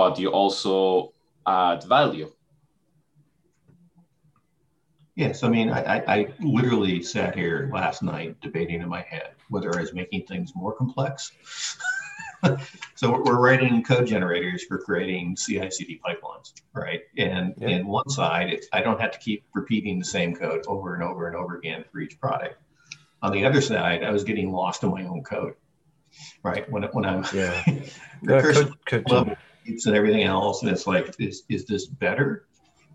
[0.00, 1.12] but you also
[1.46, 2.32] add value.
[5.14, 9.32] Yes, I mean, I, I, I literally sat here last night debating in my head
[9.50, 11.32] whether I was making things more complex.
[12.94, 17.02] so we're writing code generators for creating CI/CD pipelines, right?
[17.18, 17.68] And yeah.
[17.68, 21.02] in one side, it's I don't have to keep repeating the same code over and
[21.02, 22.56] over and over again for each product.
[23.20, 25.56] On the other side, I was getting lost in my own code,
[26.42, 26.64] right?
[26.70, 27.62] When when I'm yeah,
[28.24, 29.36] recursive yeah, level
[29.86, 32.46] and everything else, and it's like, is is this better?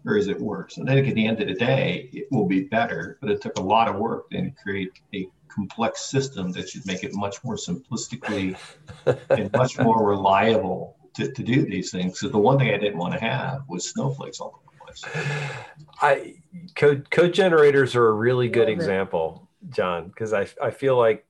[0.05, 0.77] or is it worse?
[0.77, 3.41] And I think at the end of the day, it will be better, but it
[3.41, 7.43] took a lot of work to create a complex system that should make it much
[7.43, 8.55] more simplistically
[9.29, 12.19] and much more reliable to, to do these things.
[12.19, 15.83] So the one thing I didn't want to have was snowflakes all over the place.
[16.01, 16.35] I
[16.75, 21.25] code code generators are a really good example, John, because I I feel like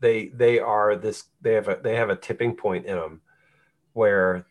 [0.00, 3.20] they they are this they have a they have a tipping point in them
[3.92, 4.46] where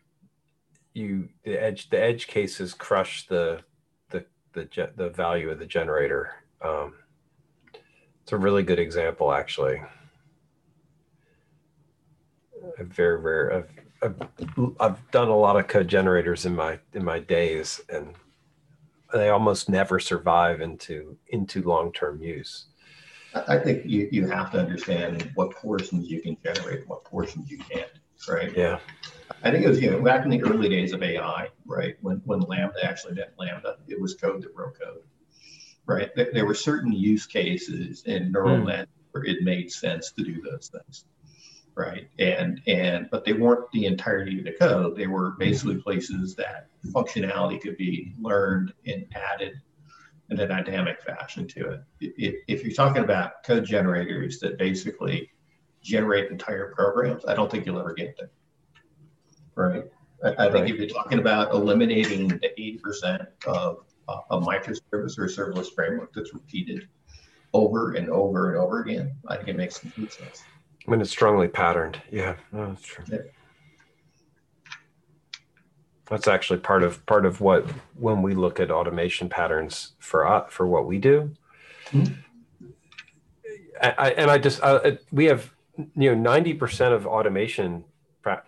[0.94, 3.60] you the edge the edge cases crush the
[4.10, 6.30] the the the value of the generator.
[6.62, 6.94] Um,
[8.22, 9.82] it's a really good example, actually.
[12.78, 13.52] A very rare.
[13.52, 13.70] I've,
[14.02, 18.14] I've, I've done a lot of code generators in my in my days, and
[19.12, 22.66] they almost never survive into into long term use.
[23.48, 27.58] I think you, you have to understand what portions you can generate, what portions you
[27.58, 27.90] can't,
[28.28, 28.56] right?
[28.56, 28.78] Yeah.
[29.42, 31.96] I think it was, you know, back in the early days of AI, right?
[32.00, 35.02] When, when Lambda actually meant Lambda, it was code that wrote code,
[35.86, 36.10] right?
[36.14, 38.66] There were certain use cases in neural mm.
[38.68, 41.04] net where it made sense to do those things,
[41.74, 42.08] right?
[42.18, 44.96] And, and, but they weren't the entirety of the code.
[44.96, 49.60] They were basically places that functionality could be learned and added
[50.30, 51.80] in a dynamic fashion to it.
[52.00, 55.30] If, if you're talking about code generators that basically
[55.82, 58.30] generate entire programs, I don't think you'll ever get there
[59.56, 59.84] right?
[60.24, 65.24] I, I think if you're talking about eliminating the 80% of uh, a microservice or
[65.24, 66.88] a serverless framework that's repeated
[67.52, 70.42] over and over and over again, I think it makes complete sense.
[70.86, 72.00] I mean, it's strongly patterned.
[72.10, 73.04] Yeah, no, that's true.
[73.10, 73.18] Yeah.
[76.06, 80.46] That's actually part of part of what when we look at automation patterns for uh,
[80.48, 81.34] for what we do.
[81.90, 82.14] Mm-hmm.
[83.80, 87.84] I, I, and I just I, we have you know ninety percent of automation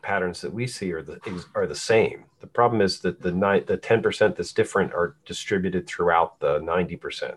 [0.02, 1.20] patterns that we see are the
[1.54, 2.24] are the same.
[2.40, 6.58] The problem is that the nine the ten percent that's different are distributed throughout the
[6.60, 7.36] ninety percent.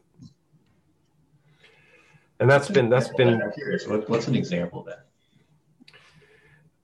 [2.40, 3.42] And that's been that's been.
[3.42, 3.86] I'm curious.
[3.88, 5.06] what's an example of that?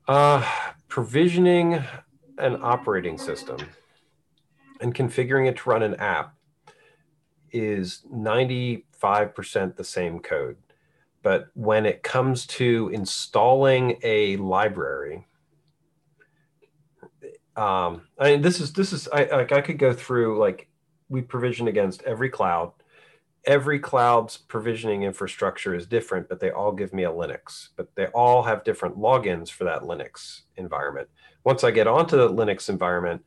[0.07, 0.45] Uh,
[0.87, 1.83] provisioning
[2.37, 3.57] an operating system
[4.81, 6.35] and configuring it to run an app
[7.51, 8.83] is 95%
[9.75, 10.57] the same code.
[11.23, 15.25] But when it comes to installing a library,
[17.55, 20.67] um, I mean, this is this is I like I could go through like
[21.09, 22.73] we provision against every cloud.
[23.45, 27.69] Every cloud's provisioning infrastructure is different, but they all give me a Linux.
[27.75, 31.07] But they all have different logins for that Linux environment.
[31.43, 33.23] Once I get onto the Linux environment,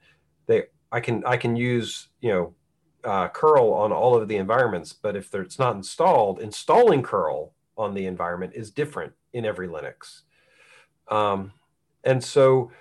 [0.47, 2.55] they I can I can use you know
[3.05, 4.93] uh, curl on all of the environments.
[4.93, 10.23] But if it's not installed, installing curl on the environment is different in every Linux.
[11.09, 11.53] Um,
[12.05, 12.73] and so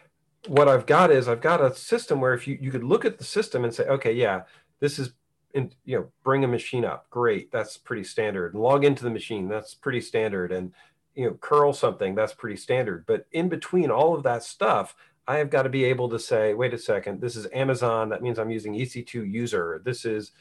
[0.48, 3.18] what I've got is I've got a system where if you, you could look at
[3.18, 4.44] the system and say, okay, yeah,
[4.80, 5.12] this is,
[5.54, 7.10] in, you know, bring a machine up.
[7.10, 7.52] Great.
[7.52, 8.56] That's pretty standard.
[8.56, 9.48] Log into the machine.
[9.48, 10.52] That's pretty standard.
[10.52, 10.74] And,
[11.16, 12.16] you know, curl something.
[12.16, 13.06] That's pretty standard.
[13.06, 14.96] But in between all of that stuff,
[15.28, 18.10] I have got to be able to say, wait a second, this is Amazon.
[18.10, 19.82] That means I'm using EC2 user.
[19.84, 20.32] This is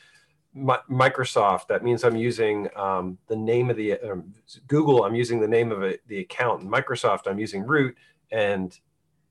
[0.57, 1.67] Microsoft.
[1.67, 4.33] That means I'm using um, the name of the um,
[4.69, 5.05] Google.
[5.05, 6.63] I'm using the name of a, the account.
[6.63, 7.97] Microsoft, I'm using root.
[8.31, 8.79] And,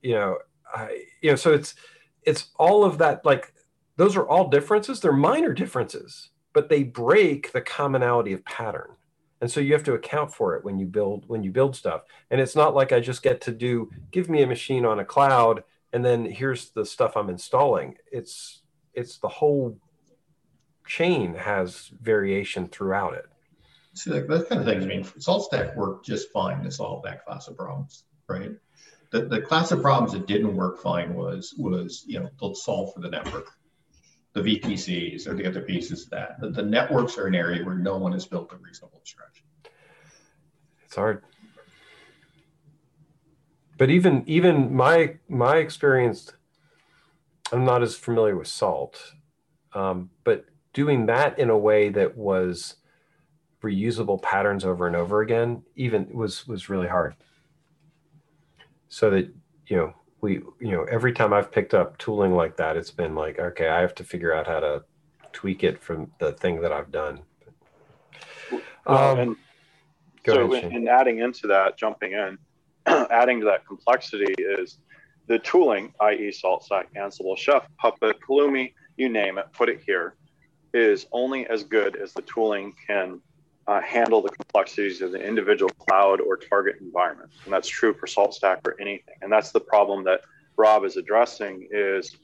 [0.02, 0.38] you know,
[0.74, 1.76] I, you know, so it's
[2.24, 3.26] it's all of that.
[3.26, 3.54] Like
[3.98, 5.00] those are all differences.
[5.00, 8.92] They're minor differences, but they break the commonality of pattern.
[9.42, 12.04] And so you have to account for it when you build when you build stuff.
[12.32, 15.06] And it's not like I just get to do give me a machine on a
[15.06, 15.64] cloud
[15.94, 17.96] and then here's the stuff I'm installing.
[18.12, 18.62] It's
[18.94, 19.78] it's the whole
[20.86, 23.26] chain has variation throughout it.
[23.94, 24.84] See, like those kind of things.
[24.84, 28.52] I mean, SaltStack worked just fine to solve that class of problems, right?
[29.16, 32.94] The, the class of problems that didn't work fine was was you know they'll solve
[32.94, 33.52] for the network.
[34.34, 36.42] The vpcs or the other pieces of that.
[36.42, 39.46] The, the networks are an area where no one has built a reasonable abstraction
[40.86, 41.24] it's hard.
[43.78, 46.32] But even even my my experience
[47.52, 49.14] i'm not as familiar with salt
[49.74, 52.76] Um, but doing that in a way that was
[53.64, 57.16] reusable patterns over and over again, even was was really hard.
[58.90, 59.34] So that
[59.68, 63.16] you know we you know every time I've picked up tooling like that, it's been
[63.16, 64.84] like okay, I have to figure out how to
[65.34, 67.22] tweak it from the thing that I've done.
[68.86, 69.36] Well, um, and
[70.26, 72.38] so ahead, in, in adding into that, jumping in,
[72.86, 74.80] adding to that complexity is
[75.28, 80.16] the tooling, i.e., SaltStack, Ansible, Chef, Puppet, Pulumi, you name it, put it here,
[80.74, 83.22] is only as good as the tooling can
[83.68, 87.32] uh, handle the complexities of the individual cloud or target environment.
[87.46, 89.16] And that's true for SaltStack or anything.
[89.22, 90.22] And that's the problem that
[90.58, 92.16] Rob is addressing is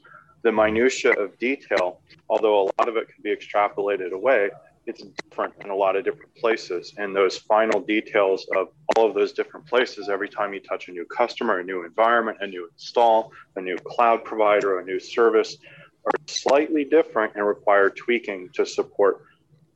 [0.42, 4.50] the minutia of detail, although a lot of it can be extrapolated away,
[4.86, 6.92] it's different in a lot of different places.
[6.96, 10.90] And those final details of all of those different places, every time you touch a
[10.90, 15.56] new customer, a new environment, a new install, a new cloud provider, a new service,
[16.04, 19.22] are slightly different and require tweaking to support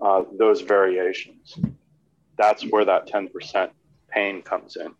[0.00, 1.58] uh, those variations.
[2.36, 3.70] That's where that 10%
[4.08, 4.94] pain comes in.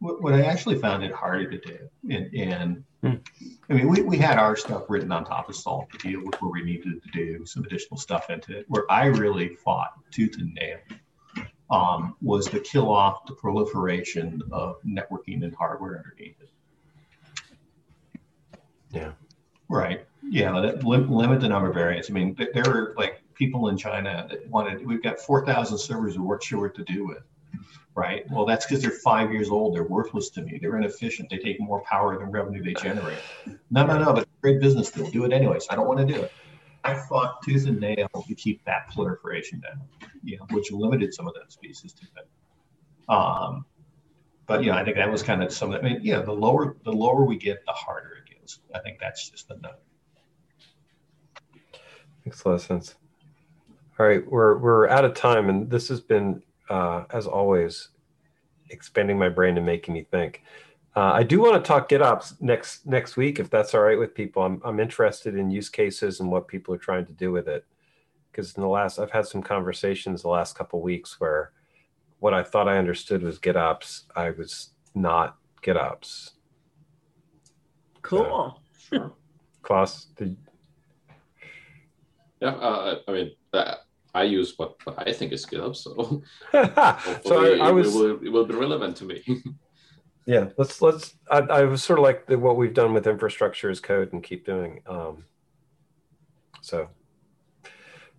[0.00, 1.78] What I actually found it harder to do,
[2.10, 3.44] and, and hmm.
[3.68, 6.40] I mean, we, we had our stuff written on top of Salt to deal with
[6.40, 8.64] where we needed to do some additional stuff into it.
[8.68, 10.78] Where I really fought tooth and nail
[11.70, 16.50] um, was to kill off the proliferation of networking and hardware underneath it.
[18.90, 19.12] Yeah.
[19.68, 20.04] Right.
[20.22, 20.52] Yeah.
[20.52, 22.10] limit the number of variants.
[22.10, 26.22] I mean, there are like people in China that wanted, we've got 4,000 servers who
[26.22, 27.22] weren't sure what to do with.
[27.96, 28.30] Right.
[28.30, 29.74] Well, that's because they're five years old.
[29.74, 30.58] They're worthless to me.
[30.60, 31.28] They're inefficient.
[31.28, 33.18] They take more power than revenue they generate.
[33.70, 34.12] No, no, no.
[34.12, 35.10] But great business deal.
[35.10, 35.66] Do it anyways.
[35.70, 36.32] I don't want to do it.
[36.84, 39.82] I fought tooth and nail to keep that proliferation down,
[40.22, 42.28] you know, which limited some of those pieces to it.
[43.12, 43.64] Um,
[44.46, 45.72] but yeah, I think that was kind of some.
[45.72, 48.60] I mean, yeah, the lower the lower we get, the harder it gets.
[48.74, 49.82] I think that's just the note.
[52.24, 52.94] Makes a lot of sense.
[54.00, 57.88] All right, we're we're out of time, and this has been, uh, as always,
[58.70, 60.42] expanding my brain and making me think.
[60.96, 64.14] Uh, I do want to talk GitOps next next week, if that's all right with
[64.14, 64.42] people.
[64.42, 67.66] I'm I'm interested in use cases and what people are trying to do with it,
[68.32, 71.52] because in the last I've had some conversations the last couple weeks where
[72.20, 76.30] what I thought I understood was GitOps, I was not GitOps.
[78.00, 78.58] Cool.
[78.72, 79.12] So, sure.
[79.60, 80.38] Klaus, did...
[82.40, 83.80] Yeah, uh, I mean, that
[84.14, 88.26] I use what, what I think is GitOps, so so I, I was it will,
[88.26, 89.22] it will, be relevant to me.
[90.26, 91.14] yeah, let's let's.
[91.30, 94.22] I, I was sort of like the, what we've done with infrastructure as code and
[94.22, 94.82] keep doing.
[94.86, 95.24] Um,
[96.60, 96.88] so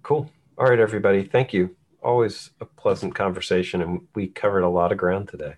[0.03, 0.31] cool.
[0.57, 1.23] All right, everybody.
[1.23, 1.75] Thank you.
[2.01, 5.55] Always a pleasant conversation, and we covered a lot of ground today.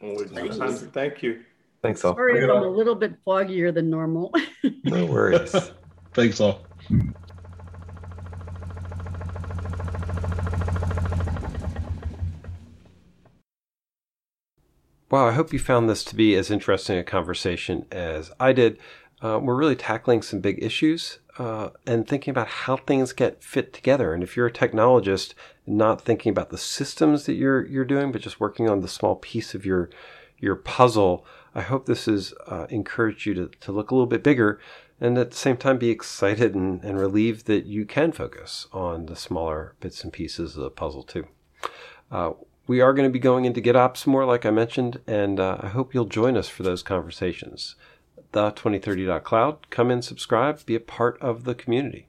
[0.00, 1.40] Thank you.
[1.82, 2.14] Thanks all.
[2.14, 4.34] Sorry, I'm a little bit foggier than normal.
[4.84, 5.54] no worries.
[6.12, 6.66] Thanks all.
[15.10, 18.78] Wow, I hope you found this to be as interesting a conversation as I did.
[19.20, 23.72] Uh, we're really tackling some big issues uh, and thinking about how things get fit
[23.72, 24.14] together.
[24.14, 25.34] And if you're a technologist,
[25.66, 29.16] not thinking about the systems that you're you're doing, but just working on the small
[29.16, 29.90] piece of your
[30.38, 34.22] your puzzle, I hope this has uh, encouraged you to, to look a little bit
[34.22, 34.60] bigger
[35.00, 39.06] and at the same time be excited and, and relieved that you can focus on
[39.06, 41.26] the smaller bits and pieces of the puzzle too.
[42.70, 45.66] We are going to be going into GitOps more, like I mentioned, and uh, I
[45.70, 47.74] hope you'll join us for those conversations.
[48.30, 52.06] The 2030.cloud, come in, subscribe, be a part of the community.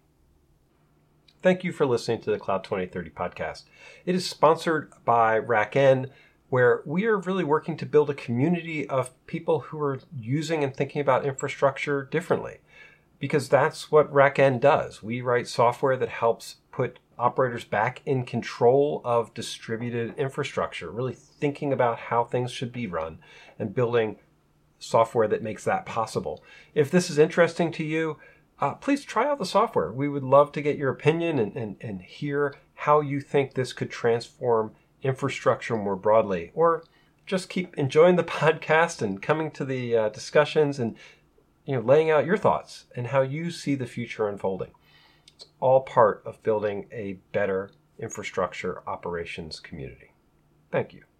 [1.42, 3.64] Thank you for listening to the Cloud 2030 podcast.
[4.06, 6.12] It is sponsored by RackN,
[6.50, 10.76] where we are really working to build a community of people who are using and
[10.76, 12.60] thinking about infrastructure differently.
[13.18, 15.02] Because that's what RackN does.
[15.02, 21.72] We write software that helps put operators back in control of distributed infrastructure, really thinking
[21.72, 23.20] about how things should be run
[23.60, 24.18] and building
[24.80, 26.44] software that makes that possible.
[26.74, 28.18] If this is interesting to you,
[28.60, 29.92] uh, please try out the software.
[29.92, 33.74] We would love to get your opinion and, and, and hear how you think this
[33.74, 34.72] could transform
[35.04, 36.52] infrastructure more broadly.
[36.54, 36.84] Or
[37.26, 40.96] just keep enjoying the podcast and coming to the uh, discussions and
[41.66, 44.72] you know laying out your thoughts and how you see the future unfolding.
[45.42, 50.14] It's all part of building a better infrastructure operations community.
[50.72, 51.04] Thank you.